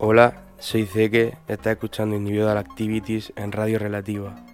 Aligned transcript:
Hola, 0.00 0.44
soy 0.60 0.86
Zeke, 0.86 1.36
está 1.48 1.72
escuchando 1.72 2.14
Individual 2.14 2.56
Activities 2.56 3.32
en 3.34 3.50
Radio 3.50 3.80
Relativa. 3.80 4.47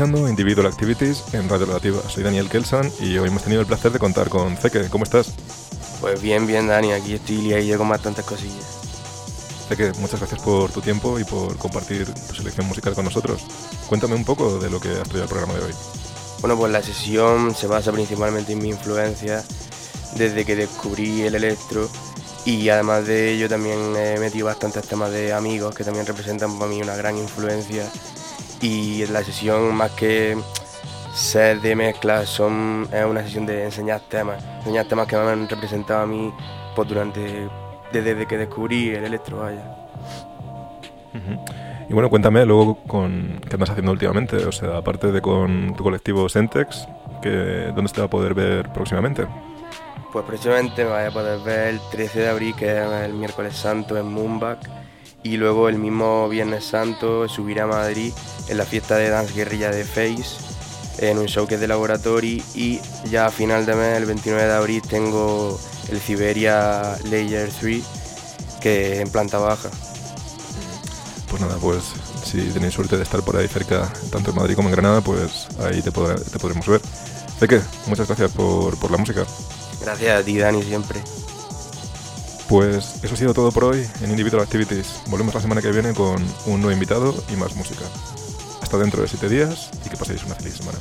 Individual 0.00 0.66
Activities 0.66 1.22
en 1.34 1.50
Radio 1.50 1.66
Relativa. 1.66 2.00
Soy 2.08 2.22
Daniel 2.22 2.48
Kelsan 2.48 2.90
y 2.98 3.18
hoy 3.18 3.28
hemos 3.28 3.42
tenido 3.42 3.60
el 3.60 3.66
placer 3.66 3.92
de 3.92 3.98
contar 3.98 4.30
con 4.30 4.56
Zeke. 4.56 4.88
¿Cómo 4.88 5.04
estás? 5.04 5.34
Pues 6.00 6.20
bien, 6.22 6.46
bien, 6.46 6.66
Dani. 6.66 6.92
Aquí 6.92 7.12
estoy 7.12 7.52
y 7.52 7.76
con 7.76 7.90
bastantes 7.90 8.24
cosillas. 8.24 8.80
Zeke, 9.68 9.92
muchas 9.98 10.18
gracias 10.18 10.40
por 10.40 10.72
tu 10.72 10.80
tiempo 10.80 11.18
y 11.18 11.24
por 11.24 11.58
compartir 11.58 12.06
tu 12.06 12.34
selección 12.34 12.66
musical 12.66 12.94
con 12.94 13.04
nosotros. 13.04 13.42
Cuéntame 13.86 14.14
un 14.14 14.24
poco 14.24 14.58
de 14.58 14.70
lo 14.70 14.80
que 14.80 14.88
has 14.88 15.02
traído 15.02 15.24
al 15.24 15.28
programa 15.28 15.54
de 15.54 15.66
hoy. 15.66 15.72
Bueno, 16.40 16.56
pues 16.56 16.72
la 16.72 16.82
sesión 16.82 17.54
se 17.54 17.66
basa 17.66 17.92
principalmente 17.92 18.52
en 18.52 18.60
mi 18.60 18.70
influencia 18.70 19.44
desde 20.16 20.46
que 20.46 20.56
descubrí 20.56 21.20
el 21.22 21.34
electro 21.34 21.90
y 22.46 22.70
además 22.70 23.06
de 23.06 23.32
ello 23.32 23.46
también 23.46 23.94
he 23.94 24.18
metido 24.18 24.46
bastantes 24.46 24.88
temas 24.88 25.12
de 25.12 25.34
amigos 25.34 25.74
que 25.74 25.84
también 25.84 26.06
representan 26.06 26.58
para 26.58 26.70
mí 26.70 26.80
una 26.80 26.96
gran 26.96 27.18
influencia 27.18 27.86
y 28.62 29.04
la 29.08 29.22
sesión 29.22 29.74
más 29.74 29.90
que 29.90 30.38
ser 31.12 31.60
de 31.60 31.76
mezcla 31.76 32.24
son, 32.24 32.88
es 32.92 33.04
una 33.04 33.22
sesión 33.22 33.44
de 33.44 33.64
enseñar 33.64 34.00
temas, 34.08 34.42
enseñar 34.58 34.86
temas 34.86 35.06
que 35.06 35.16
me 35.16 35.22
han 35.22 35.48
representado 35.48 36.02
a 36.02 36.06
mí 36.06 36.32
pues, 36.74 36.88
durante, 36.88 37.48
desde 37.92 38.26
que 38.26 38.38
descubrí 38.38 38.90
el 38.90 39.04
electro, 39.04 39.38
vaya. 39.38 39.62
Y 41.88 41.92
bueno, 41.92 42.08
cuéntame 42.08 42.46
luego 42.46 42.76
con 42.86 43.40
qué 43.46 43.54
andas 43.54 43.70
haciendo 43.70 43.92
últimamente, 43.92 44.36
o 44.36 44.52
sea, 44.52 44.78
aparte 44.78 45.12
de 45.12 45.20
con 45.20 45.74
tu 45.76 45.82
colectivo 45.82 46.28
Sentex, 46.28 46.88
que, 47.20 47.72
¿dónde 47.74 47.88
se 47.92 48.00
va 48.00 48.06
a 48.06 48.10
poder 48.10 48.32
ver 48.32 48.72
próximamente? 48.72 49.26
Pues 50.12 50.24
próximamente 50.24 50.84
me 50.84 50.90
vaya 50.90 51.08
a 51.08 51.10
poder 51.10 51.40
ver 51.40 51.68
el 51.68 51.80
13 51.90 52.20
de 52.20 52.28
abril, 52.28 52.54
que 52.54 52.70
es 52.70 52.92
el 53.04 53.12
miércoles 53.12 53.54
santo 53.54 53.98
en 53.98 54.06
Moonback, 54.06 54.81
y 55.22 55.36
luego 55.36 55.68
el 55.68 55.78
mismo 55.78 56.28
Viernes 56.28 56.64
Santo 56.64 57.28
subir 57.28 57.60
a 57.60 57.66
Madrid 57.66 58.12
en 58.48 58.58
la 58.58 58.64
fiesta 58.64 58.96
de 58.96 59.08
Dance 59.08 59.34
Guerrilla 59.34 59.70
de 59.70 59.84
Face 59.84 60.52
en 60.98 61.18
un 61.18 61.26
show 61.26 61.46
que 61.46 61.54
es 61.54 61.60
de 61.60 61.68
laboratorio 61.68 62.42
y 62.54 62.80
ya 63.10 63.26
a 63.26 63.30
final 63.30 63.66
de 63.66 63.74
mes, 63.74 63.96
el 63.96 64.06
29 64.06 64.44
de 64.44 64.52
abril, 64.52 64.82
tengo 64.82 65.58
el 65.90 66.00
Siberia 66.00 66.98
Layer 67.10 67.50
3 67.50 67.82
que 68.60 68.94
es 68.94 68.98
en 69.00 69.10
planta 69.10 69.38
baja. 69.38 69.70
Pues 71.28 71.40
nada, 71.40 71.56
pues 71.60 71.82
si 72.24 72.40
tenéis 72.50 72.74
suerte 72.74 72.96
de 72.96 73.02
estar 73.02 73.22
por 73.22 73.36
ahí 73.36 73.48
cerca, 73.48 73.92
tanto 74.10 74.30
en 74.30 74.36
Madrid 74.36 74.54
como 74.54 74.68
en 74.68 74.72
Granada, 74.72 75.00
pues 75.00 75.48
ahí 75.60 75.82
te 75.82 75.90
podremos 75.90 76.66
ver. 76.66 76.80
Zeke, 77.38 77.60
muchas 77.86 78.06
gracias 78.06 78.30
por, 78.32 78.78
por 78.78 78.90
la 78.90 78.98
música. 78.98 79.24
Gracias 79.80 80.20
a 80.20 80.24
ti, 80.24 80.38
Dani, 80.38 80.62
siempre. 80.62 81.02
Pues 82.48 82.96
eso 83.02 83.14
ha 83.14 83.16
sido 83.16 83.34
todo 83.34 83.50
por 83.50 83.64
hoy 83.64 83.86
en 84.02 84.10
Individual 84.10 84.42
Activities. 84.42 85.00
Volvemos 85.08 85.34
la 85.34 85.40
semana 85.40 85.62
que 85.62 85.72
viene 85.72 85.94
con 85.94 86.22
un 86.46 86.60
nuevo 86.60 86.72
invitado 86.72 87.14
y 87.32 87.36
más 87.36 87.54
música. 87.56 87.84
Hasta 88.60 88.78
dentro 88.78 89.02
de 89.02 89.08
7 89.08 89.28
días 89.28 89.70
y 89.84 89.88
que 89.88 89.96
paséis 89.96 90.22
una 90.24 90.34
feliz 90.34 90.56
semana. 90.56 90.78